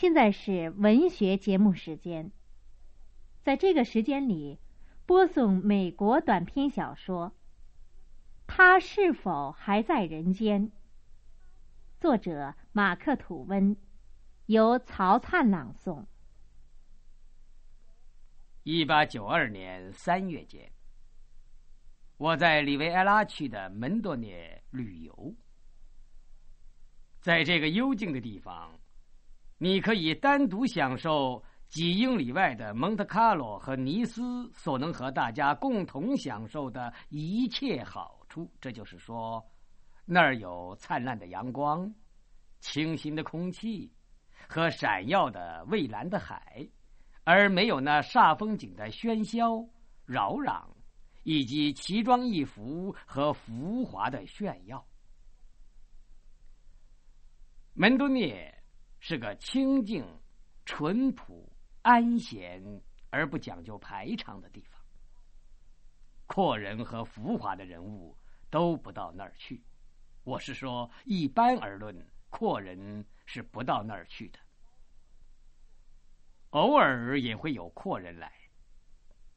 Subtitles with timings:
[0.00, 2.30] 现在是文学节目时间。
[3.42, 4.60] 在这个时间里，
[5.06, 7.30] 播送美国短篇小说
[8.46, 10.68] 《他是否还在人间》，
[12.00, 13.76] 作者马克·吐温，
[14.46, 16.06] 由曹灿朗诵。
[18.62, 20.70] 一八九二年三月间，
[22.18, 25.34] 我在里维埃拉区的门多涅旅游，
[27.18, 28.78] 在这个幽静的地方。
[29.60, 38.48] 你可以单独享受几英里外的蒙特卡罗和尼斯所能和大家共同享受的一切好处。
[38.60, 39.44] 这就是说，
[40.04, 41.92] 那儿有灿烂的阳光、
[42.60, 43.92] 清新的空气
[44.48, 46.66] 和闪耀的蔚蓝的海，
[47.24, 49.68] 而没有那煞风景的喧嚣、
[50.06, 50.62] 扰攘，
[51.24, 54.86] 以及奇装异服和浮华的炫耀。
[57.74, 58.54] 门多涅。
[59.00, 60.04] 是个清静、
[60.64, 61.50] 淳朴、
[61.82, 62.62] 安闲
[63.10, 64.80] 而不讲究排场的地方。
[66.26, 68.16] 阔人和浮华的人物
[68.50, 69.64] 都不到那儿去。
[70.24, 74.38] 我是说，一般而论，阔人是不到那儿去的。
[76.50, 78.32] 偶尔也会有阔人来。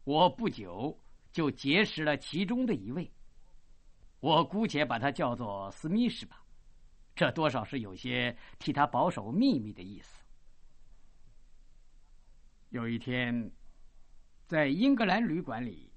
[0.03, 0.99] 我不久
[1.31, 3.09] 就结识了其中的一位，
[4.19, 6.40] 我姑且把他叫做斯密什吧。
[7.15, 10.23] 这多少是有些替他保守秘密的意思。
[12.69, 13.51] 有一天，
[14.47, 15.91] 在英格兰旅馆里，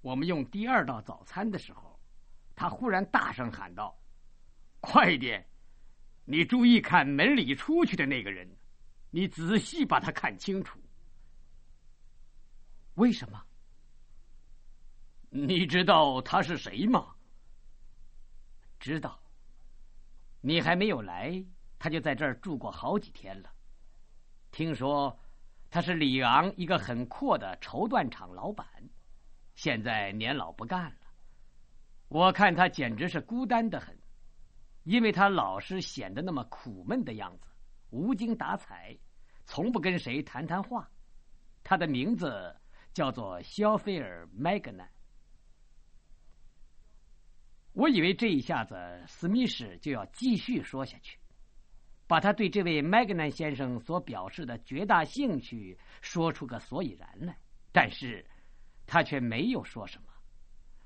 [0.00, 2.00] 我们用第二道早餐的时候，
[2.56, 3.96] 他忽然大声喊道
[4.80, 5.46] ：“快点！
[6.24, 8.50] 你注意看门里出去的那个人，
[9.10, 10.80] 你仔细把他看清楚。
[12.94, 13.44] 为什么？
[15.30, 17.14] 你知道他是谁吗？
[18.80, 19.22] 知道。”
[20.48, 21.44] 你还没有来，
[21.78, 23.50] 他就在这儿住过好几天了。
[24.50, 25.14] 听说
[25.68, 28.66] 他是里昂一个很阔的绸缎厂老板，
[29.56, 31.12] 现在年老不干了。
[32.08, 33.94] 我看他简直是孤单的很，
[34.84, 37.46] 因为他老是显得那么苦闷的样子，
[37.90, 38.96] 无精打采，
[39.44, 40.90] 从不跟谁谈谈话。
[41.62, 42.56] 他的名字
[42.94, 44.88] 叫做肖菲尔·麦格南。
[47.78, 48.74] 我以为这一下子
[49.06, 51.16] 史密斯就要继续说下去，
[52.08, 57.38] 把他对这位麦格南先生所表示的绝大兴趣说出个所以然来，
[57.70, 58.26] 但是
[58.84, 60.08] 他却没有说什么，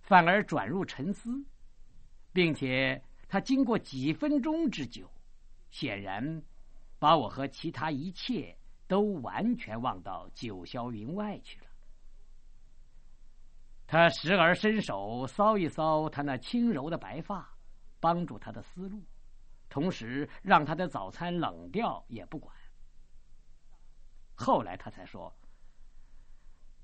[0.02, 1.42] 反而转入沉思，
[2.31, 5.10] 并且他经过几分钟之久，
[5.70, 6.42] 显然
[6.98, 8.54] 把我和其他一切
[8.86, 11.66] 都完全忘到九霄云外去了。
[13.92, 17.47] 他时而伸手搔一搔他那轻柔的白发，
[18.00, 19.04] 帮助他的思路，
[19.69, 22.56] 同时让他的早餐冷掉也不管。
[24.34, 25.31] 后来他才说：“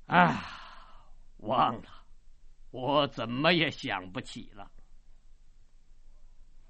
[0.05, 0.39] 啊，
[1.39, 1.89] 忘了，
[2.73, 4.71] 我怎么也想不起了。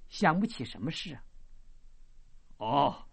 [0.09, 1.23] 想不起什么事啊？
[2.59, 3.09] 哦，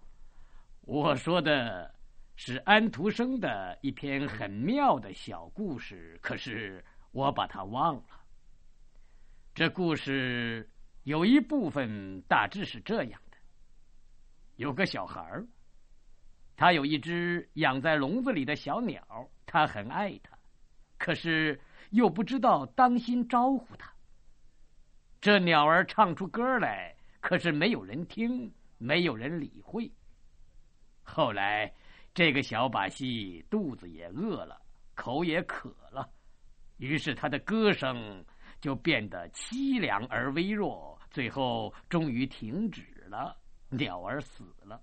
[0.82, 1.92] 我说的
[2.36, 6.86] 是安徒生的一篇很妙的小故事，可是。”
[7.16, 8.04] 我把他忘了。
[9.54, 10.70] 这故事
[11.04, 13.38] 有一部分大致是这样的：
[14.58, 15.48] 有个小孩儿，
[16.58, 19.02] 他有一只养在笼子里的小鸟，
[19.46, 20.38] 他很爱它，
[20.98, 21.58] 可是
[21.92, 23.90] 又不知道当心招呼它。
[25.22, 29.90] 这鸟儿唱出歌来，可是没有人听，没有人理会。
[31.02, 31.74] 后来，
[32.14, 34.62] 这个小把戏肚子也饿了，
[34.96, 36.10] 口也渴了。
[36.78, 38.24] 于是他的歌声
[38.60, 43.38] 就变得凄凉而微弱，最后终于停止了。
[43.70, 44.82] 鸟儿死了。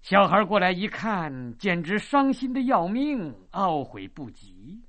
[0.00, 4.82] 小孩过来一看，简直伤心的要命，懊悔不及。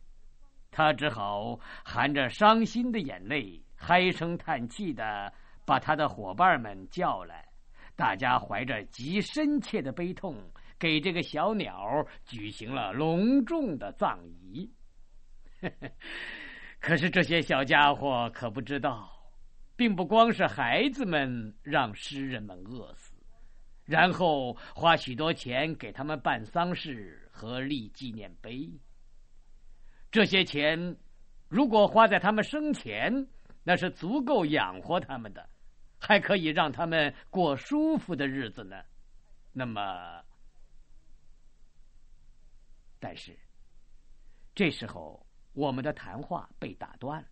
[0.71, 5.33] 他只好含着伤心的眼泪，唉声叹气的
[5.65, 7.47] 把他的伙伴们叫来，
[7.95, 10.35] 大家怀着极深切的悲痛，
[10.77, 14.71] 给这个小鸟举行了隆重的葬仪。
[16.79, 19.11] 可是这些小家伙可不知道，
[19.75, 23.13] 并不光是孩子们让诗人们饿死，
[23.83, 28.69] 然后花许多钱给他们办丧事和立纪念碑。
[30.09, 30.95] 这些钱
[31.49, 33.27] 如果花在他们生前，
[33.63, 35.49] 那是足够养活他们的，
[35.99, 38.81] 还可以让他们过舒服的日子呢。
[39.51, 40.23] 那么，
[42.99, 43.37] 但是
[44.55, 45.28] 这时候。
[45.59, 47.27] 我们的谈话被打断了。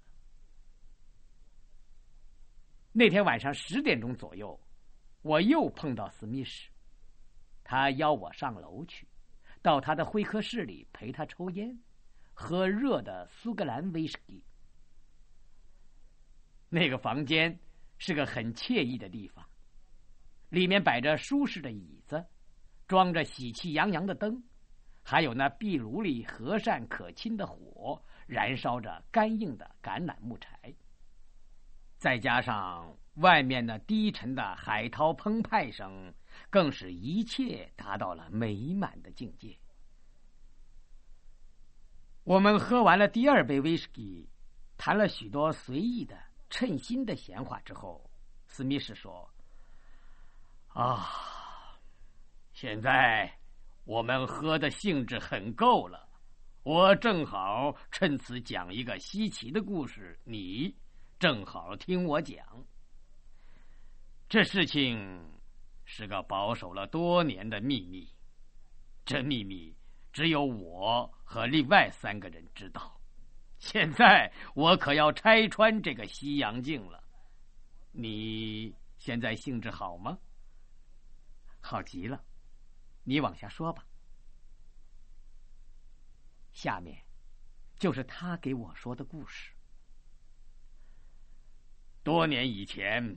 [2.91, 4.59] 那天晚上十点钟左右，
[5.21, 6.69] 我又碰到史密斯。
[7.63, 9.07] 他邀我上楼去，
[9.61, 11.79] 到他的会客室里陪他抽烟，
[12.33, 14.43] 喝热的苏格兰威士忌。
[16.67, 17.57] 那个房间
[17.97, 19.47] 是个很惬意的地方，
[20.49, 22.25] 里面摆着舒适的椅子，
[22.89, 24.43] 装着喜气洋洋的灯，
[25.01, 30.75] 还有那壁炉里和善可亲的火，燃烧着干硬的橄榄木柴。
[31.97, 36.13] 再加上外面那低沉的海涛澎湃声，
[36.49, 39.57] 更使一切达到了美满的境界。
[42.23, 44.29] 我们喝完了第二杯威士忌，
[44.77, 46.27] 谈了许多随意的。
[46.49, 48.09] 称心的闲话之后，
[48.47, 49.29] 史密斯说
[50.71, 51.05] ：“啊，
[52.53, 53.29] 现在
[53.83, 56.06] 我们喝的兴致很够了，
[56.67, 60.75] 我正好趁此讲一个稀奇的故事，你
[61.17, 62.45] 正好听我讲。
[64.27, 65.31] 这事情
[65.85, 68.05] 是个保守了多年的秘密，
[69.05, 69.73] 这秘密
[70.11, 72.99] 只有我和另外三个人知道。”
[73.59, 77.01] 现在我可要拆穿这个西洋镜了，
[77.93, 80.19] 你现在兴致好吗？
[81.61, 82.21] 好极了，
[83.05, 83.85] 你往下说吧。
[86.57, 86.97] 下面
[87.77, 89.53] 就是他给我说的故事。
[92.01, 93.15] 多年以前，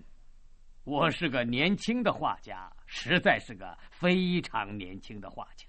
[0.85, 5.67] 我是个年轻的画家，实在是个非常年轻的画家。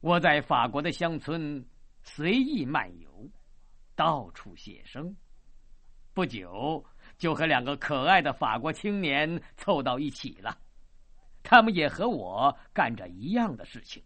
[0.00, 1.64] 我在法国的乡村。
[2.06, 3.30] 随意漫游，
[3.94, 5.16] 到处写生，
[6.12, 6.84] 不久
[7.16, 10.58] 就和两个可爱的法国青年凑到一起了。
[11.42, 14.04] 他们也和我干着一样的事情。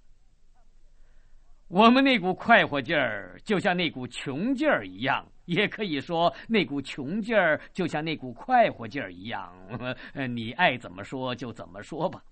[1.69, 9.55] 我们那股快活劲儿，就像那股穷劲儿一样，也可以说那股穷劲儿就像那股快活劲儿一样。
[10.35, 12.23] 你爱怎么说就怎么说吧。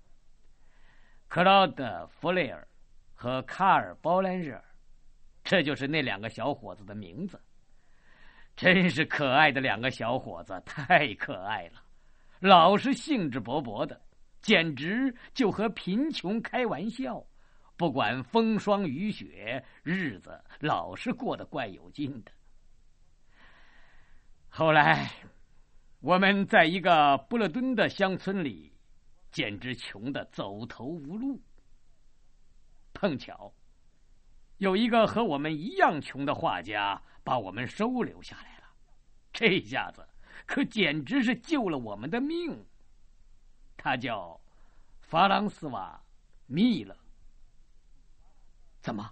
[1.27, 2.67] 克劳德·弗雷尔
[3.13, 4.61] 和卡尔·包兰热。
[5.43, 7.39] 这就是那两个小伙子的名字，
[8.53, 11.81] 真是可爱的两个小伙子，太可爱了，
[12.41, 14.01] 老是兴致勃勃的，
[14.41, 17.23] 简直就和贫穷开玩笑，
[17.77, 22.31] 不管风霜雨雪，日子老是过得怪有劲的。
[24.49, 25.11] 后来，
[25.99, 28.73] 我们在一个布勒敦的乡村里，
[29.31, 31.39] 简直穷得走投无路，
[32.93, 33.53] 碰巧。
[34.57, 38.63] 有一个和我们一样穷的画家把我们收留下来了，
[39.31, 40.03] 这下子
[40.47, 42.65] 可简直是救了我们的命。
[43.75, 44.41] 他叫
[44.99, 46.01] 法朗斯瓦·
[46.47, 46.97] 密勒，
[48.87, 49.11] 怎么，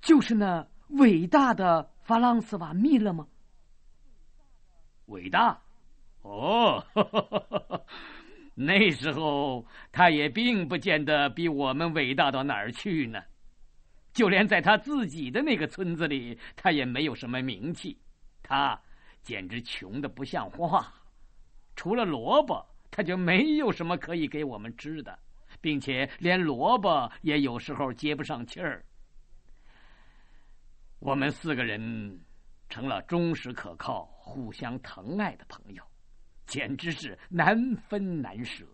[0.00, 3.26] 就是那伟大的法朗斯瓦·密勒吗？
[5.06, 5.60] 伟大？
[6.22, 6.80] 哦，
[8.54, 13.20] 那时候他也并不见得比我们伟大到哪儿去呢。
[14.12, 17.98] 就连在他自己的那个村子里，他也没有什么名气，
[18.40, 18.80] 他
[19.20, 20.94] 简直穷的不像话。
[21.74, 25.18] 除了萝卜，他就没有什么可以给我们吃的，
[25.60, 28.84] 并且连萝卜也有时候接不上气儿。
[30.98, 32.20] 我们四个人
[32.68, 35.82] 成了忠实可靠、互相疼爱的朋友，
[36.46, 38.64] 简直是难分难舍。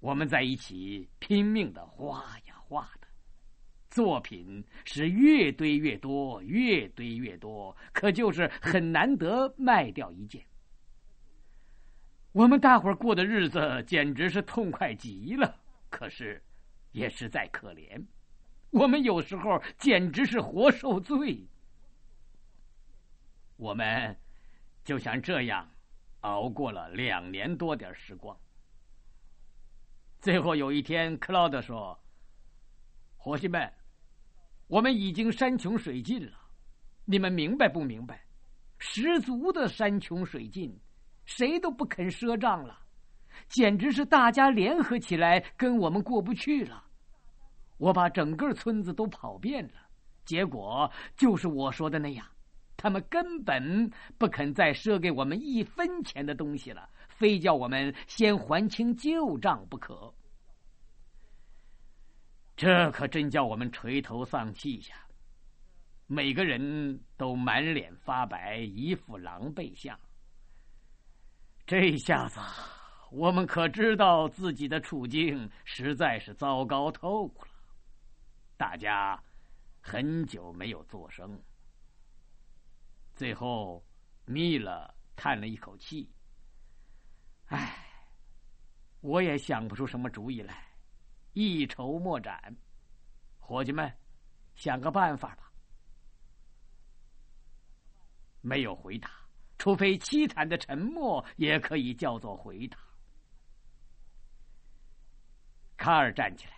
[0.00, 3.08] 我们在一起拼命的画呀画的。
[3.90, 10.44] 作品是越堆越多，越堆越多，可就是很难得卖掉一件。
[12.38, 15.58] 我们大伙儿过的日子简直是痛快极了，
[15.90, 16.40] 可是
[16.92, 18.00] 也实在可怜。
[18.70, 21.44] 我们有时候简直是活受罪。
[23.56, 24.16] 我们
[24.84, 25.68] 就像这样
[26.20, 28.38] 熬过了两年多点时光。
[30.20, 31.98] 最后有一天，克劳德说
[33.18, 33.68] ：“伙计们。”
[34.68, 36.38] 我们已经山穷水尽了，
[37.04, 38.24] 你们明白不明白？
[38.78, 40.78] 十足的山穷水尽，
[41.28, 42.80] 谁都不肯赊账了，
[43.48, 46.82] 简直是大家联合起来跟我们过不去了。
[47.76, 49.74] 我把整个村子都跑遍了，
[50.24, 52.26] 结果就是我说的那样，
[52.78, 60.10] 他们根本不肯再赊给我们一分钱的东西了，非叫我们先还清旧账不可。
[62.56, 64.96] 这可真叫我们垂头丧气呀！
[66.06, 69.96] 每个人都满脸发白，一副狼狈相。
[71.68, 72.40] 这下子，
[73.10, 77.48] 我们可知道自己的处境实在是糟糕透了。
[78.56, 79.22] 大家
[79.82, 81.38] 很久没有作声。
[83.14, 83.84] 最后，
[84.24, 86.10] 密勒叹了一口气
[87.52, 87.84] ：“唉，
[89.02, 90.72] 我也想不出什么主意来，
[91.34, 92.56] 一筹莫展。
[93.38, 93.92] 伙计们，
[94.54, 95.52] 想个办法吧。
[98.40, 99.10] 没有回答，
[99.58, 102.78] 除非凄惨的沉默也可以叫做回答。
[105.76, 106.52] 卡尔站起来，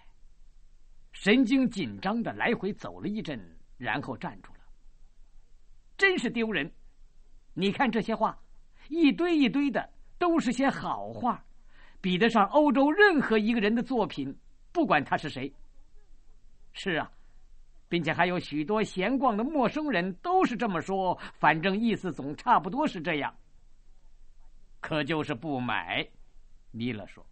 [1.13, 3.39] 神经紧张的来回走了一阵，
[3.77, 4.61] 然后站住了。
[5.99, 6.73] 真是丢人！
[7.53, 8.39] 你看这些话，
[8.89, 11.45] 一堆一堆的，都是些好话。
[12.01, 14.35] 比得上欧洲任何一个人的作品，
[14.73, 15.53] 不管他是谁。
[16.73, 17.13] 是啊，
[17.91, 23.35] 并且还有许多闲逛的陌生人都是这么说，反正意思总差不多是这样。
[24.81, 26.09] 可就是不买，
[26.71, 27.27] 米勒说。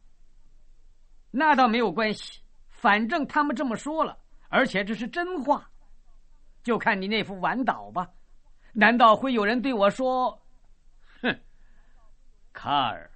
[1.30, 5.70] 那倒没有关系，反正他们这么说了，而且这是真话。
[6.64, 8.10] 就看你那副晚岛吧，
[8.72, 10.36] 难道会有人对我说
[11.22, 11.40] ：“哼，
[12.52, 13.08] 卡尔。”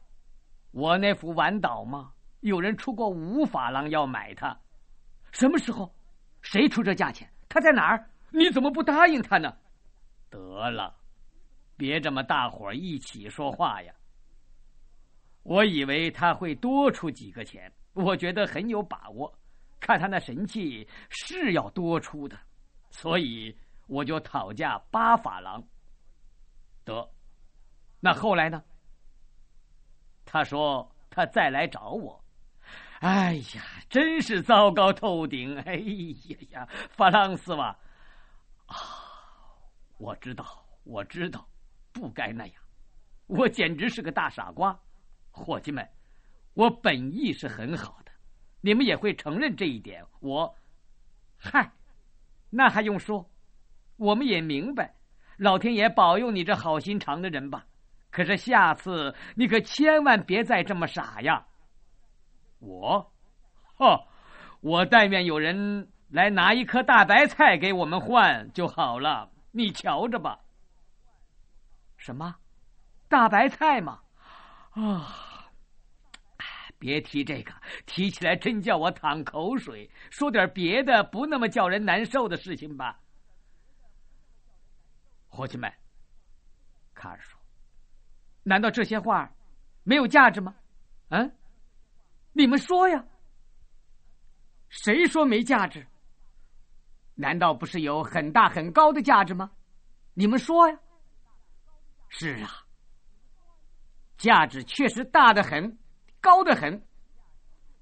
[0.70, 2.12] 我那幅晚岛吗？
[2.40, 4.56] 有人出过五法郎要买它，
[5.32, 5.92] 什么时候？
[6.40, 7.31] 谁出这价钱？
[7.52, 8.09] 他在哪儿？
[8.30, 9.54] 你怎么不答应他呢？
[10.30, 10.97] 得了，
[11.76, 13.94] 别这么大伙一起说话呀！
[15.42, 19.30] 我以为他会多出几个钱，我觉得很有把握，
[19.78, 22.38] 看他那神气是要多出的，
[22.88, 23.54] 所以
[23.87, 25.62] 我就讨价八法郎。
[26.87, 27.06] 得，
[28.00, 28.64] 那后来呢？
[30.25, 32.18] 他说：“他再来找我。”
[33.02, 35.59] 哎呀，真是糟糕透顶！
[35.62, 37.76] 哎呀呀，法朗斯瓦
[38.66, 38.76] 啊，
[39.99, 41.44] 我知道，我知道，
[41.92, 42.54] 不该那样，
[43.26, 44.78] 我简直是个大傻瓜。
[45.32, 45.85] 伙计们，
[46.54, 48.12] 我本意是很好的，
[48.61, 50.04] 你们也会承认这一点。
[50.21, 50.54] 我，
[51.37, 51.73] 嗨，
[52.50, 53.28] 那还用说？
[53.97, 54.94] 我们也明白，
[55.38, 57.66] 老天爷保佑你这好心肠的人吧。
[58.12, 61.44] 可是下次你可千万别再这么傻呀！
[62.62, 63.12] 我，
[63.76, 64.07] 呵，
[64.61, 69.28] 我但愿有人来拿一颗大白菜给我们换就好了。
[69.50, 70.38] 你瞧着吧。
[71.97, 72.37] 什么？
[73.09, 74.00] 大白菜吗？
[74.71, 75.50] 啊！
[76.78, 77.52] 别提这个，
[77.85, 79.90] 提起来真叫我淌口水。
[80.11, 82.99] 说点别的，不那么叫人难受的事情吧。
[85.28, 85.73] 伙计们，
[86.95, 87.38] 卡尔说。
[88.45, 89.31] 难道这些话
[89.83, 90.54] 没有价值吗？
[91.11, 91.37] 嗯，
[92.32, 93.04] 你们说呀。
[94.68, 95.86] 谁说没价值？
[97.14, 99.50] 难道不是有很大很高的价值吗？
[100.14, 100.78] 你们说呀。
[102.08, 102.64] 是啊，
[104.16, 105.78] 价值确实大的很，
[106.20, 106.82] 高的很。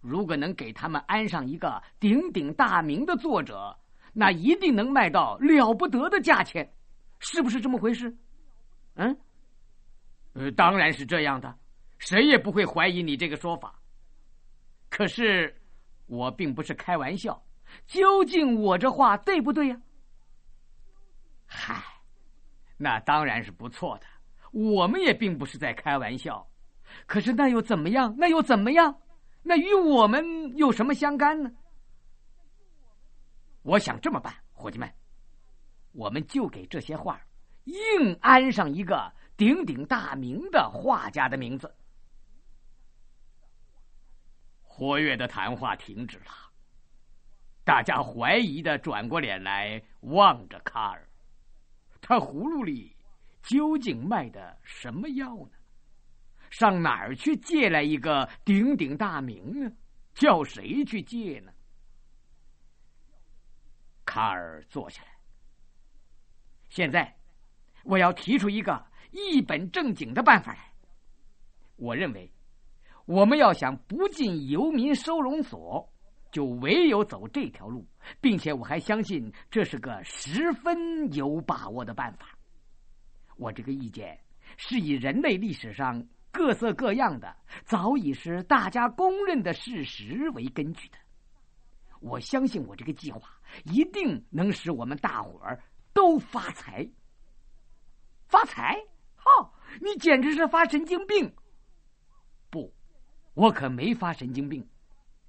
[0.00, 3.78] 如果能给他们安上一个鼎鼎大名的作者，
[4.12, 6.72] 那一定能卖到了不得的价钱，
[7.20, 8.16] 是不是这么回事？
[8.94, 9.16] 嗯。
[10.32, 11.56] 呃，当然是这样的，
[11.98, 13.79] 谁也不会怀疑你这个说法。
[14.90, 15.56] 可是，
[16.06, 17.42] 我并不是开玩笑。
[17.86, 19.80] 究竟我这话对不对呀？
[21.46, 21.82] 嗨，
[22.76, 24.06] 那当然是不错的。
[24.50, 26.44] 我们也并不是在开玩笑。
[27.06, 28.14] 可是那又怎么样？
[28.18, 29.00] 那又怎么样？
[29.42, 31.50] 那与我们有什么相干呢？
[33.62, 34.92] 我想这么办，伙计们，
[35.92, 37.20] 我们就给这些画
[37.64, 39.12] 硬安上一个。
[39.36, 41.74] 鼎鼎大名的画家的名字。
[44.72, 46.30] 活跃的谈话停止了，
[47.64, 51.08] 大家怀疑的转过脸来望着卡尔，
[52.00, 52.96] 他葫芦里
[53.42, 55.50] 究竟卖的什么药呢？
[56.50, 59.70] 上哪儿去借来一个鼎鼎大名呢？
[60.14, 61.52] 叫谁去借呢？
[64.04, 65.08] 卡尔坐下来，
[66.68, 67.16] 现在
[67.82, 68.88] 我要提出一个。
[69.12, 70.72] 一本正经的办法来，
[71.74, 72.32] 我认为，
[73.10, 75.92] 我们要想不进游民收容所，
[76.30, 77.84] 就唯有走这条路，
[78.20, 82.38] 并且我还相信这是个十分有把握的办法。
[83.36, 84.16] 我这个意见
[84.56, 90.98] 是以人类历史上各色各样的、早已是大家公认的事实为根据的。
[91.98, 93.28] 我相信我这个计划
[93.64, 95.60] 一定能使我们大伙儿
[95.92, 96.88] 都发财，
[98.28, 98.76] 发财。
[99.16, 99.50] 哦，
[99.80, 101.34] 你简直是发神经病！
[103.34, 104.66] 我可没发神经病。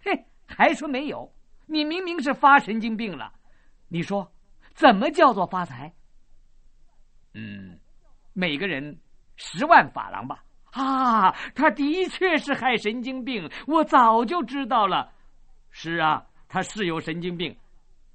[0.04, 1.32] 嘿，还说没有？
[1.66, 3.32] 你明明是发神经病了。
[3.88, 4.30] 你说，
[4.74, 5.94] 怎么叫做发财？
[7.34, 7.80] 嗯，
[8.34, 9.00] 每个人
[9.36, 10.44] 十万法郎吧。
[10.72, 15.12] 啊，他的确是害神经病，我早就知道了。
[15.70, 17.56] 是啊，他是有神经病。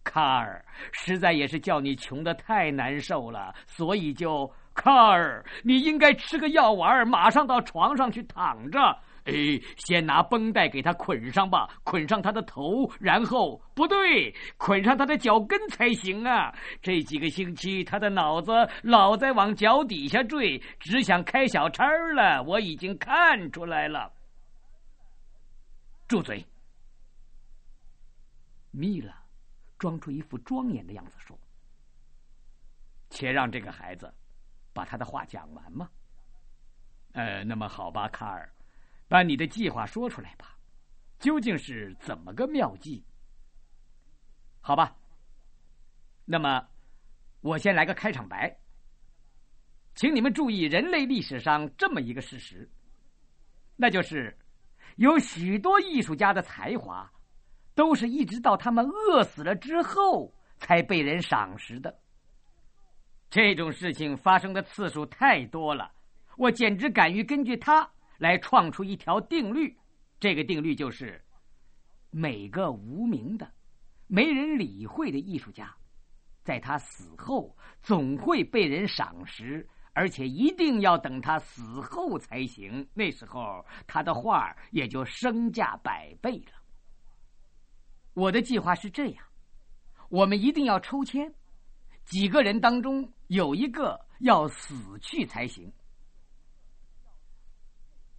[0.05, 4.53] 卡尔，实在也是叫你穷的太难受了，所以就。
[4.75, 8.79] 卡尔，你应该吃个药丸，马上到床上去躺着，
[9.27, 9.33] 哎，
[9.77, 16.55] 先拿绷带给他捆上吧，捆上他的头，然后不对，捆上他的脚跟才行啊！
[16.81, 18.53] 这几个星期，他的脑子
[18.83, 22.43] 老在往脚底下坠，只想开小差了。
[22.45, 24.13] 我已经看出来了。
[26.07, 26.47] 住嘴！
[28.71, 29.13] 米拉
[29.79, 31.37] 装出一副庄严的样子说
[33.11, 34.13] ：“且让这个孩子
[34.73, 35.89] 把他的话讲完嘛。”
[37.13, 38.49] 呃，那么好吧，卡尔，
[39.09, 40.57] 把你的计划说出来吧，
[41.19, 43.05] 究竟是怎么个妙计？
[44.61, 44.97] 好吧，
[46.25, 46.67] 那么
[47.41, 48.59] 我先来个开场白，
[49.95, 52.69] 请你们注意人类历史上这么一个事实，
[53.77, 54.37] 那就是
[54.97, 57.09] 有许多艺术家的才华，
[57.75, 61.97] 都是一直到他们饿死了之后才被人赏识的。
[63.31, 65.93] 这种事情发生的次数太多了。
[66.37, 69.77] 我简直敢于根据它来创出一条定律，
[70.19, 71.23] 这个定律就是：
[72.11, 73.51] 每个无名的、
[74.07, 75.75] 没人理会的艺术家，
[76.43, 82.87] 在他死后总会被人赏识，而且一定要等他死后才行。
[82.95, 86.53] 那时候他的画也就身价百倍了。
[88.15, 89.25] 我的计划是这样：
[90.09, 91.33] 我们一定要抽签，
[92.05, 95.71] 几个人当中有一个要死去才行。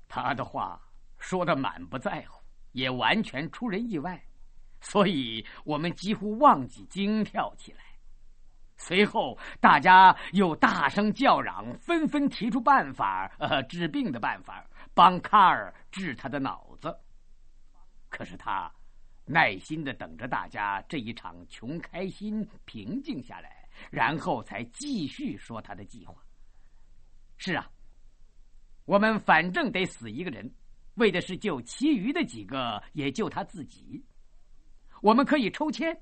[0.07, 0.81] 他的话
[1.17, 4.21] 说的满不在乎，也完全出人意外，
[4.79, 7.79] 所以我们几乎忘记惊跳起来。
[8.77, 16.95] 随后，大家又大声叫嚷，纷纷提出办法，呃，治病的办法，帮卡尔治他的脑子。
[18.07, 18.71] 可是他
[19.25, 26.15] 耐心的等着大家这一场穷开心平静下来，然后才继续说他的计划。
[27.37, 27.67] 是啊。
[28.87, 30.49] 我们反正得死一个人，
[30.93, 34.01] 为的是救其余的几个，也救他自己。
[35.01, 35.95] 我们可以抽签，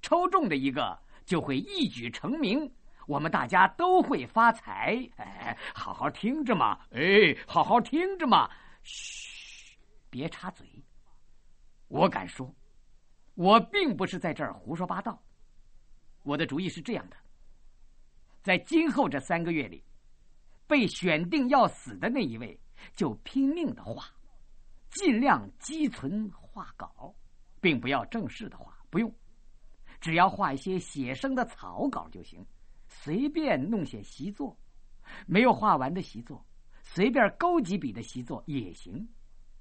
[0.00, 2.72] 抽中的一个就会一举成名，
[3.06, 5.06] 我们大家都会发财。
[5.16, 6.80] 哎，好好听着嘛！
[6.92, 8.48] 哎，好好听着嘛！
[8.82, 9.76] 嘘，
[10.08, 10.66] 别插嘴。
[11.88, 12.50] 我敢说，
[13.34, 15.22] 我并不是在这儿胡说八道。
[16.22, 17.16] 我的主意是这样的：
[18.40, 19.84] 在今后这三个月里。
[20.66, 22.58] 被选定要死的那一位，
[22.94, 24.04] 就拼命的画，
[24.90, 27.14] 尽量积存画稿，
[27.60, 29.14] 并不要正式的画，不用，
[30.00, 32.44] 只要画一些写生的草稿就行，
[32.88, 34.56] 随便弄些习作，
[35.26, 36.44] 没有画完的习作，
[36.82, 39.06] 随便勾几笔的习作也行。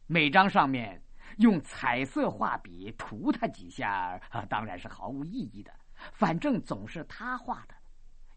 [0.07, 1.01] 每张上面
[1.37, 5.73] 用彩色画笔涂它几下，啊，当然是毫无意义的，
[6.13, 7.75] 反正总是他画的，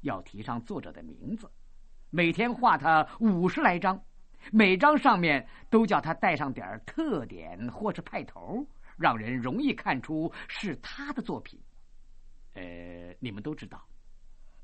[0.03, 1.51] 要提上作者的名字。
[2.15, 4.01] 每天画他五十来张，
[4.53, 8.65] 每张上面都叫他带上点特点或是派头，
[8.97, 11.61] 让人容易看出是他的作品。
[12.53, 13.85] 呃，你们都知道，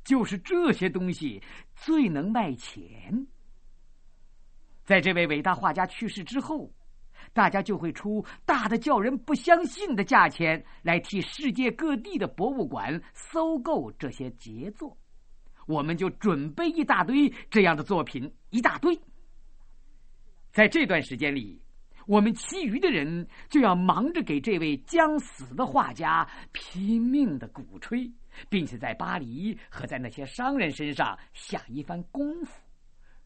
[0.05, 1.43] 就是这些东西
[1.75, 3.27] 最能卖钱。
[4.85, 6.73] 在这位伟大画家去世之后，
[7.33, 14.97] 大家就会出大的叫人不相信的价钱来替世界各地的博物馆搜购这些杰作。
[15.67, 18.99] 我们就准备一大堆这样的作品，一大堆。
[20.53, 21.61] 在这段时间里，
[22.07, 28.11] 我们其余的人就要忙着给这位将死的画家拼命的鼓吹，
[28.49, 32.61] 并且在巴黎和在那些商人身上下一番功夫。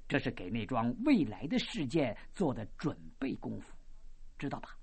[0.07, 3.75] 这是给那桩未来的事件做的准备功夫，
[4.39, 4.77] 知道吧？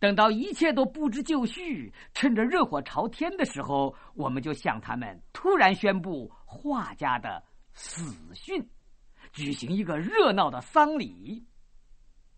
[0.00, 8.66] 等到一切都不知就绪，趁着热火朝天的时候，我们就向他们突然宣布画家的死讯，
[9.30, 11.46] 举行一个热闹的丧礼。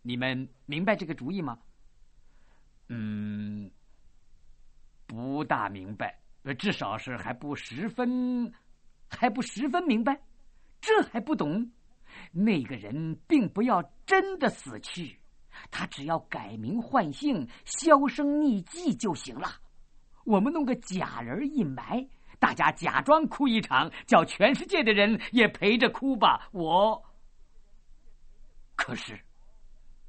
[0.02, 1.56] 你们明白这个主意吗？
[2.88, 3.70] 嗯，
[5.06, 6.20] 不大明白，
[6.58, 8.52] 至少是还不十分，
[9.08, 10.20] 还不十分明白。
[10.80, 11.70] 这还不懂？
[12.32, 15.21] 那个人并不要真的死去。
[15.72, 19.48] 他只要改名换姓、销声匿迹就行了。
[20.24, 22.06] 我们弄个假人一埋，
[22.38, 26.48] 大家假装哭一场，叫全世界的人也陪着哭吧。
[26.52, 27.02] 我
[28.76, 29.18] 可是，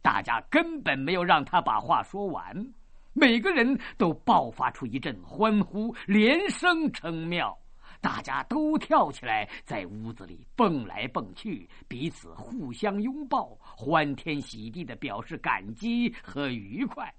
[0.02, 2.73] 大家根本没有让他把话说完，
[3.13, 7.58] 每个人都爆发出一阵欢呼，连声称妙。
[8.03, 17.11] 大家都跳起来，在屋子里蹦来蹦去，彼此互相拥抱，欢天喜地的表示感激和愉快。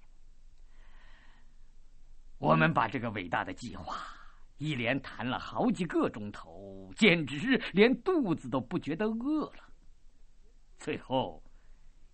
[2.37, 3.97] 我们把这个伟大的计划
[4.59, 9.65] 一连谈了好几个钟头，简直连肚子都不觉得饿了。
[10.77, 11.43] 最后，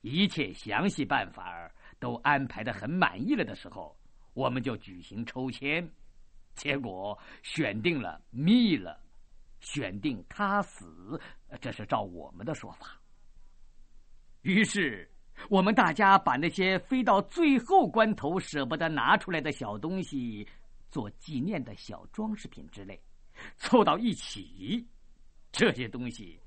[0.02, 3.98] 一切详细办法都安排的很满意了的时候，
[4.32, 5.90] 我们就举行抽签，
[6.54, 9.00] 结果选定了密了，
[9.60, 11.20] 选定他死，
[11.60, 13.00] 这是照我们的说法。
[14.42, 15.10] 于是，
[15.48, 20.46] 我们大家把那些飞到最后关头舍不得拿出来的小东西，
[20.90, 23.00] 做纪念的小装饰品之类，
[23.56, 24.86] 凑到一起。
[25.52, 26.40] 这些东西，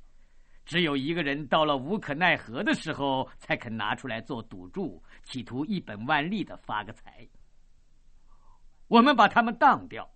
[0.65, 7.27] 只有一个人到了无可奈何的时候，才肯拿出来做赌注，企图一本万利的发个财。
[8.87, 10.09] 我们把他们当掉，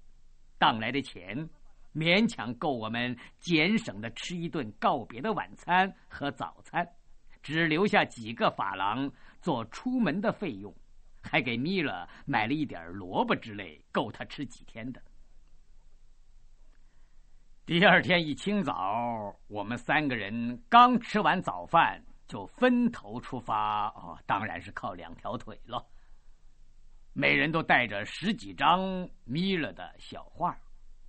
[0.57, 1.49] 当来的钱
[1.93, 6.87] 勉强够我们俭省的吃一顿告别的晚餐和早餐。
[7.43, 9.09] 只留下几个法郎
[9.41, 10.75] 做出门的费用，
[11.23, 15.01] 还给米勒买了一点萝卜之类，够他吃几天的。
[17.65, 23.87] 第二天一清早，我们三个人刚吃完早饭，就分头出发。
[23.89, 25.85] 哦，当然是靠两条腿了。
[27.19, 30.55] 每人都带着十几张米勒的小画，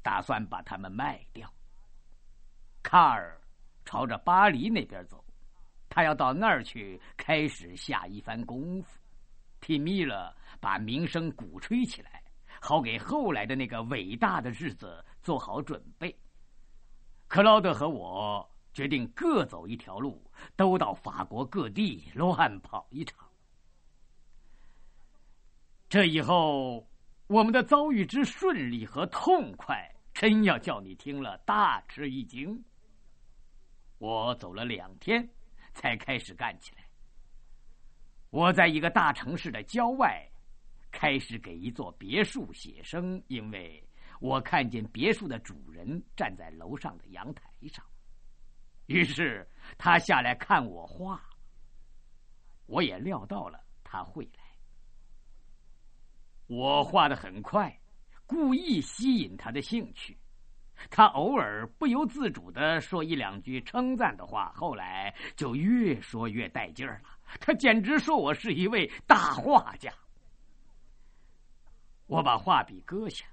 [0.01, 1.53] 打算把它们卖掉。
[2.83, 3.39] 卡尔
[3.85, 5.23] 朝着巴黎那边走。
[5.87, 8.99] 他要到那儿去开始下一番功夫，
[9.61, 12.23] 替米勒把名声鼓吹起来，
[12.59, 16.19] 好给后来的那个伟大的日子做好准备。
[17.27, 20.25] 克劳德和我决定各走一条路，
[20.57, 23.28] 都到法国各地乱跑一场。
[25.89, 26.89] 这以后
[27.27, 32.63] 我们的遭遇之顺利和痛快，真要叫你听了大吃一惊。
[33.99, 35.29] 我走了两天。
[35.75, 36.83] 才开始干起来。
[38.31, 40.29] 我在一个大城市的郊外，
[40.91, 43.81] 开始给一座别墅写生，因为
[44.19, 47.85] 我看见别墅的主人站在楼上的阳台上，
[48.87, 51.23] 于是他下来看我画。
[52.67, 54.48] 我也料到了他会来。
[56.49, 57.79] 我画的很快，
[58.27, 60.19] 故意吸引他的兴趣。
[60.91, 67.11] 他偶尔不由自主的说一两句称赞的话，后来就越说越带劲儿了。
[67.39, 69.93] 他简直说我是一位大画家。
[72.07, 73.27] 我把画笔搁下，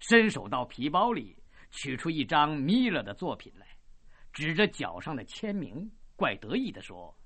[0.00, 1.36] 伸手到皮包里
[1.70, 3.66] 取出一张米勒的作品来，
[4.32, 7.16] 指着脚上的签名，怪得意的说：“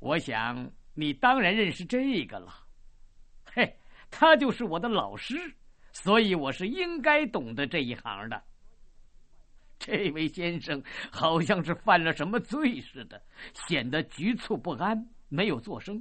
[0.00, 2.67] 我想你当然认识这个了。
[3.54, 3.76] 嘿，
[4.10, 5.34] 他就是我的老师。”
[5.90, 8.40] 所以我是应该懂得这一行的。
[9.80, 10.80] 这位先生
[11.10, 13.20] 好像是犯了什么罪似的，
[13.54, 16.00] 显得局促不安，没有作声。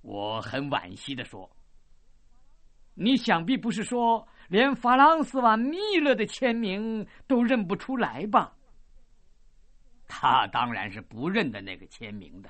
[0.00, 1.50] 我很惋惜的说
[2.94, 8.56] ：“你想必不是说连法朗斯瓦密勒的签名都认不出来吧？”
[10.08, 12.48] 他当然是不认得那个签名的，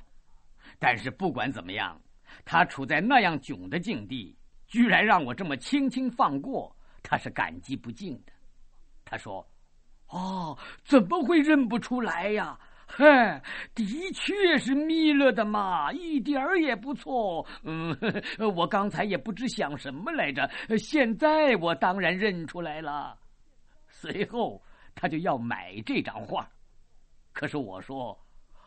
[0.79, 2.01] 但是不管怎么样，
[2.45, 4.37] 他处在那样窘的境地。
[4.67, 8.33] 居然让我这么轻轻放过，他是感激不尽的。
[9.05, 9.47] 他说
[10.11, 12.59] ：“哦，怎么会认不出来呀？
[12.89, 13.05] 嘿，
[13.75, 17.47] 的确是弥勒的嘛，一点儿也不错。
[17.63, 17.97] 嗯，
[18.57, 23.17] 我刚才也不知想什么来着，现在我当然认出来了。
[23.89, 24.61] 随后
[24.97, 26.49] 他就要买这张画，
[27.33, 28.19] 可是我说，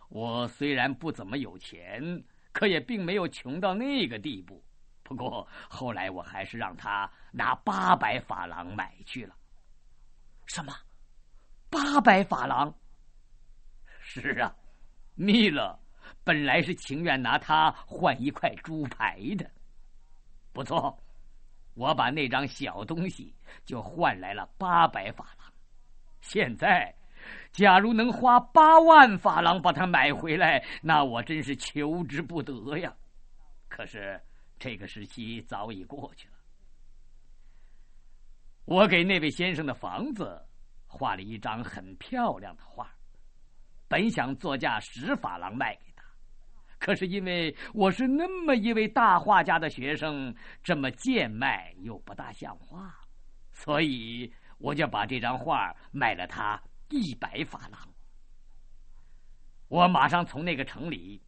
[0.09, 2.01] 我虽然不怎么有钱，
[2.59, 4.61] 可也并没有穷到那个地步。”
[5.01, 9.33] 不过后来我还是让他拿八百法郎买去了。
[10.45, 10.75] 什么？
[11.69, 12.73] 八百法郎？
[14.01, 14.53] 是啊，
[15.15, 15.79] 米勒
[16.25, 19.49] 本来是情愿拿它换一块猪排的。
[20.51, 21.01] 不错，
[21.75, 25.49] 我把那张小东西就换来了八百法郎。
[26.19, 26.93] 现在，
[27.51, 32.93] 假如能花八万法郎把它买回来，那我真是求之不得呀。
[33.67, 34.19] 可是。
[34.61, 36.33] 这个时期早已过去了。
[38.65, 40.37] 我给那位先生的房子
[40.85, 42.93] 画了一张很漂亮的画，
[43.87, 46.03] 本想作价十法郎卖给他，
[46.77, 52.93] 可是因为我是那么一位大画家的学生，这么贱卖又不大像话，
[53.53, 57.79] 所以我就把这张画卖了他一百法郎。
[59.67, 61.21] 我马上从那个城里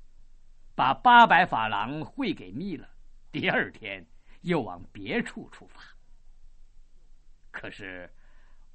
[0.75, 2.89] 把八百法郎汇给密了。
[3.31, 4.05] 第二天
[4.41, 5.81] 又往别处出发。
[7.51, 8.11] 可是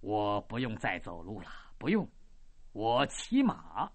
[0.00, 2.08] 我不用再走路了，不用，
[2.72, 3.90] 我骑马。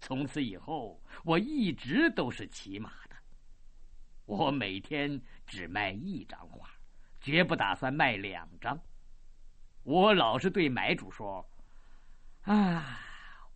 [0.00, 3.16] 从此以后，我一直都是骑马的。
[4.24, 6.70] 我每天只卖一张画，
[7.20, 8.80] 绝不打算卖两张。
[9.82, 11.44] 我老是对买主说
[12.48, 12.98] ：“啊，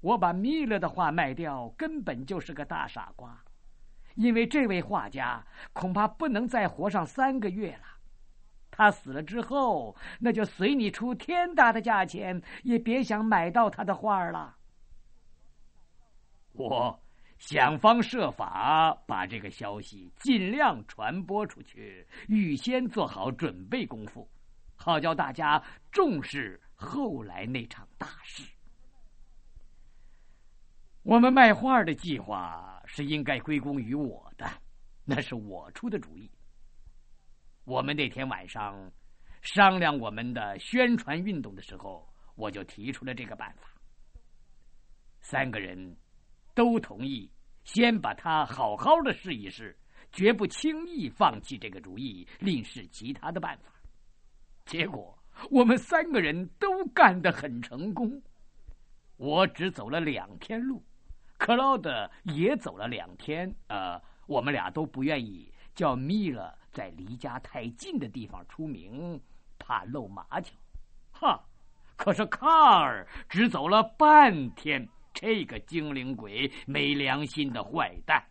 [0.02, 3.42] 我把米勒的画卖掉，根本就是个大傻瓜，
[4.16, 7.85] 因为这位画家恐怕不能再活上三个月了。
[8.70, 14.57] 他死了之后，那就随你出天大的价钱，也别想买到他的画了。
[16.52, 17.02] 我
[17.38, 24.28] 想方设法把这个消息尽量传播出去，预先做好准备功夫，
[24.76, 28.44] 好叫大家重视后来那场大事。
[31.04, 34.48] 我们卖画的计划是应该归功于我的，
[35.04, 36.30] 那是我出的主意。
[37.64, 38.88] 我们那天晚上
[39.42, 43.68] 商量我们的宣传运动的时候，我就提出了这个办法。
[45.20, 45.96] 三个人
[46.54, 47.28] 都同意，
[47.64, 49.76] 先把他好好的试一试，
[50.12, 53.72] 绝不轻易放弃这个主意，另试其他的办法。
[54.64, 55.18] 结果
[55.50, 58.22] 我们三个人都干得很成功，
[59.16, 60.80] 我只走了两天路。
[61.42, 69.20] 克劳德也走了两天，呃，我们俩都不愿意叫米勒在离家太近的地方出名，
[69.59, 70.52] 怕露马脚。
[71.11, 71.44] 哈，
[71.96, 78.24] 可是卡尔只走了半天，这个精灵鬼、没良心的坏蛋。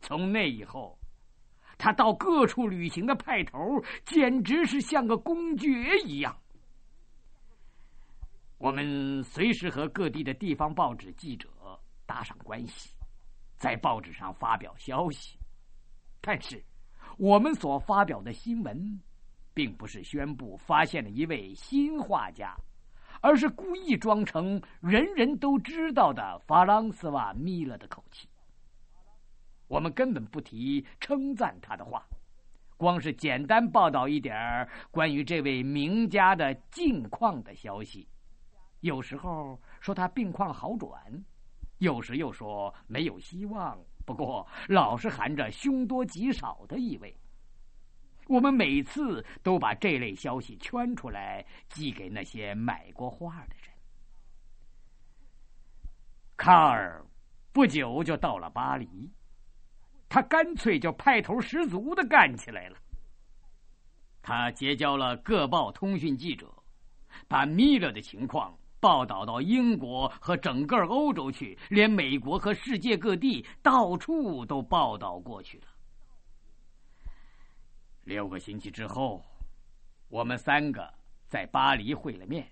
[0.00, 0.98] 从那以后，
[1.76, 5.68] 他到各处旅行的派头，简直是像个公爵
[6.06, 6.34] 一样。
[8.56, 11.50] 我们随时和各地的地方报纸记者。
[12.08, 12.96] 搭上关系，
[13.58, 15.38] 在报纸上发表消息，
[16.22, 16.64] 但是
[17.18, 18.98] 我们所发表的新闻，
[19.52, 22.56] 并不是宣布发现了一位新画家，
[23.20, 28.26] 而是故意装成人人都知道的法朗斯瓦米勒的口气。
[29.66, 32.02] 我们根本不提称赞他的话，
[32.78, 38.08] 光是简单报道一点关于这位名家的近况的消息，
[38.80, 40.98] 有时候说他病况好转。
[41.78, 47.16] 有时又说没有希望，不过老是含着凶多吉少的意味。
[48.26, 53.70] 我们每次都把这类消息圈出来，寄给那些买过画的人。
[56.36, 57.04] 卡尔
[57.52, 59.10] 不久就到了巴黎，
[60.08, 62.76] 他干脆就派头十足的干起来了。
[64.20, 66.52] 他结交了各报通讯记者，
[67.28, 68.57] 把米勒的情况。
[68.80, 75.66] 报道到英国和整个欧洲去，连美国和世界各地到处都报道过去了。
[78.04, 79.22] 六个星期之后，
[80.08, 80.92] 我们三个
[81.26, 82.50] 在巴黎会了面，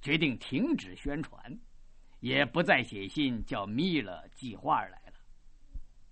[0.00, 1.38] 决定停止宣传，
[2.20, 5.14] 也不再写信叫米勒寄画来了。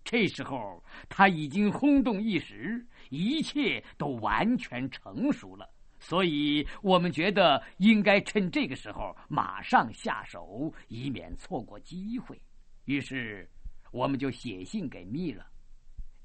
[0.05, 5.72] 这时候他已经轰动一时，一切都完全成熟了。
[6.05, 12.43] 所以我们觉得应该趁这个时候马上下手，以免错过机会。
[12.87, 13.49] 于是，
[13.93, 15.47] 我们就写信给密勒，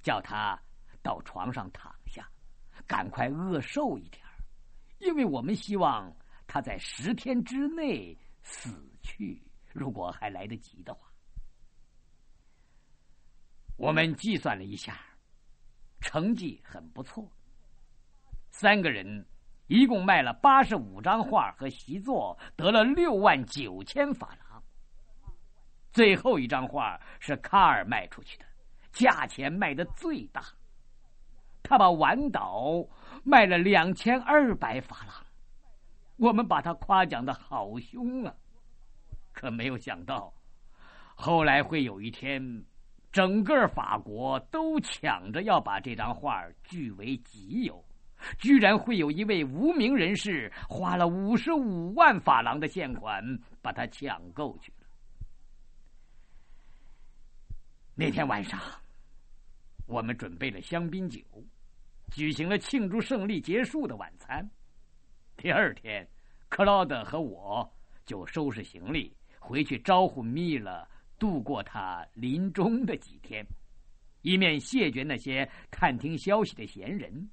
[0.01, 0.59] 叫他
[1.03, 2.27] 到床上躺下，
[2.87, 4.19] 赶快饿瘦一点
[4.97, 6.11] 因为我们希望
[6.47, 9.39] 他在十天之内死去，
[9.71, 11.07] 如果还来得及的话。
[13.75, 14.99] 我们计算了一下，
[16.01, 17.31] 成绩很不错，
[18.49, 19.23] 三个人。
[19.67, 24.63] 一共卖了八十五张画和习作，得了六万九千法郎。
[25.91, 28.45] 最后一张画是卡尔卖出去的，
[28.91, 30.41] 价钱卖的最大。
[31.63, 32.85] 他把晚岛
[33.23, 35.13] 卖了两千二百法郎，
[36.15, 38.33] 我们把他夸奖的好凶啊！
[39.33, 40.33] 可没有想到，
[41.15, 42.63] 后来会有一天，
[43.11, 47.83] 整个法国都抢着要把这张画据为己有。
[48.37, 53.23] 居然会有一位无名人士花了五十五万法郎的现款
[53.61, 54.87] 把它抢购去了。
[57.95, 58.59] 那天晚上，
[59.85, 61.21] 我们准备了香槟酒，
[62.11, 64.47] 举行了庆祝胜利结束的晚餐。
[65.35, 66.07] 第二天，
[66.49, 67.67] 克劳德和我
[68.05, 73.45] 就收拾行李回去招呼米勒度过他临终的几天，
[74.21, 77.29] 一面谢绝那些探听消息的闲人。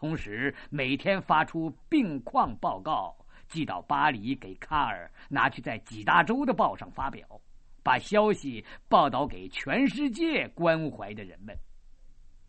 [0.00, 3.14] 同时，每天发出病况报告，
[3.48, 7.28] 寄到巴黎给卡尔，拿去在几大洲的报上发表，
[7.82, 11.54] 把消息报道给全世界关怀的人们。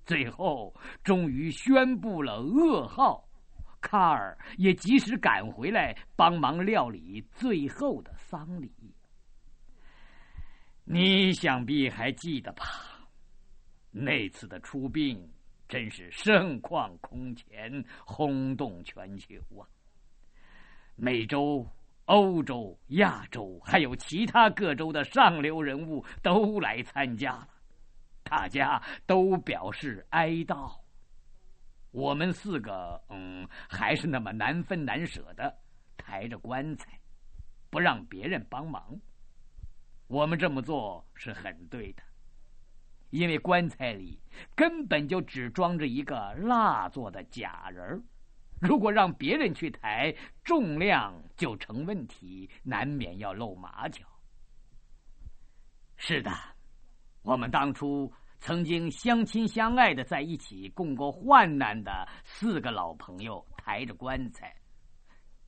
[0.06, 3.28] 最后，终于宣布了噩耗，
[3.82, 8.72] 卡尔也及时赶回来帮忙料理最后的丧礼。
[10.86, 12.64] 你想必还记得吧？
[13.92, 15.22] 那次的出殡。
[15.72, 19.64] 真是盛况空前，轰动全球啊！
[20.98, 21.66] 美洲、
[22.08, 27.48] 欧洲、亚洲还有其他各州的上流人物都来参加了，
[28.22, 30.78] 大家都表示哀悼。
[31.92, 35.58] 我们四个，嗯，还是那么难分难舍的
[35.96, 37.00] 抬着棺材，
[37.70, 39.00] 不让别人帮忙。
[40.08, 42.04] 我们这么做是很对的，
[43.12, 44.20] 因为棺材里
[44.56, 48.02] 根本就只装着一个蜡做的假人儿。
[48.60, 54.06] 如果让别人去抬，重量就成问题，难免要露马脚。
[55.98, 56.32] 是的，
[57.22, 64.56] 我们当初曾经相亲相爱的在一起，共过患难的四个老朋友抬着棺材。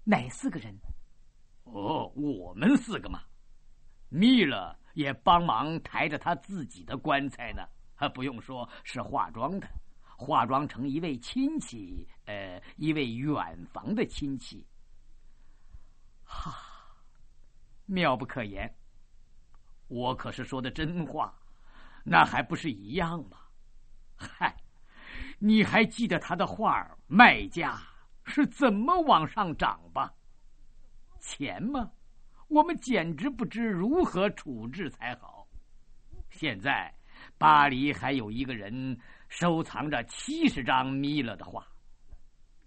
[0.03, 0.75] 哪四个人？
[1.63, 3.21] 哦，我们四个嘛。
[4.09, 7.67] 密勒也帮忙抬着他自己的棺材呢。
[7.95, 9.67] 啊，不用说，是化妆的。
[10.17, 14.65] 化妆成一位亲戚，呃，一位远房的亲戚。
[16.23, 16.55] 哈，
[17.85, 18.73] 妙不可言。
[19.87, 21.37] 我可是说的真话，
[22.03, 23.37] 那还不是一样吗？
[24.15, 24.55] 嗨，
[25.39, 27.81] 你还记得他的画卖价
[28.23, 30.13] 是怎么往上涨吧？
[31.19, 31.91] 钱吗？
[32.53, 35.47] 我们简直不知如何处置才好。
[36.29, 36.93] 现在
[37.37, 38.97] 巴黎还有一个人。
[39.29, 41.65] 收藏着七十张米勒的画，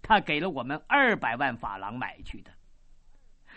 [0.01, 2.51] 他给了我们二百万法郎买去的。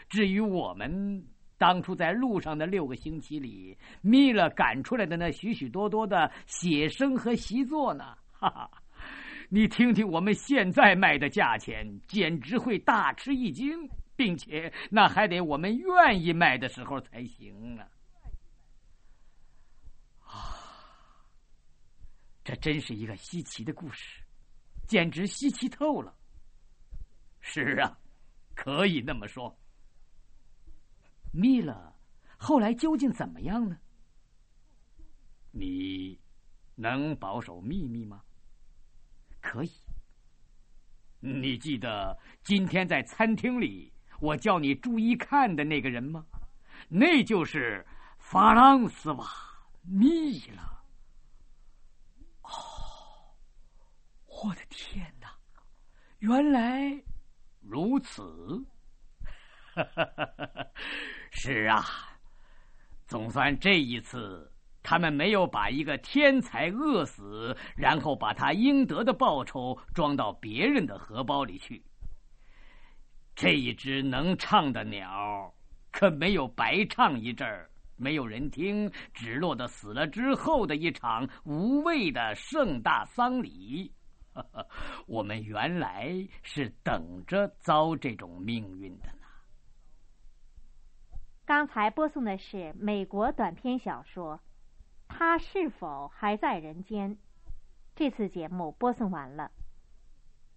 [0.09, 1.27] 至于我们
[1.59, 8.17] 当初在路上的六个星期里，米勒赶出来的那许许多多的写生和习作呢？
[8.31, 8.71] 哈哈，
[9.49, 17.89] 你听听我们现在卖的价钱，简直会大吃一惊，并且那还得我们愿意卖的时候才行啊。
[22.45, 24.23] 这真是一个稀奇的故事，
[24.87, 26.15] 简直稀奇透了。
[27.41, 27.99] 是啊，
[28.55, 29.59] 可以那么说。
[31.33, 31.95] 米勒
[32.37, 33.79] 后来究竟怎么样呢？
[35.51, 36.21] 你
[36.75, 38.23] 能保守秘密吗？
[39.41, 39.71] 可以。
[41.21, 46.25] 你记得今天在餐厅里我叫你注意看的那个人吗？
[46.89, 47.87] 那就是
[48.19, 49.27] 法朗斯瓦
[49.83, 50.63] 米勒。
[54.43, 55.29] 我的天哪！
[56.21, 57.03] 原来
[57.61, 58.65] 如此。
[61.31, 61.85] 是啊，
[63.07, 64.51] 总算这一次，
[64.83, 71.85] 他们没有把一个天才饿死，然后把他应得的报酬装到别人的荷包里去。
[73.41, 75.51] 这一只能唱的鸟，
[75.91, 83.91] 可没有白唱一阵儿，没有人听，只落得死了之后的一场无谓的盛大丧礼。
[85.09, 89.27] 我们原来是等着遭这种命运的呢。
[91.47, 94.37] 刚才播送的是美国短篇小说
[95.09, 97.17] 《他是否还在人间》。
[97.97, 99.51] 这次节目播送完了。